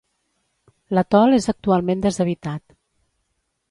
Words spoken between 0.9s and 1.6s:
L'atol és